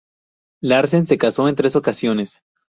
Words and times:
Larsen 0.63 1.05
se 1.05 1.19
casó 1.19 1.47
en 1.47 1.53
tres 1.55 1.75
ocasiones. 1.75 2.41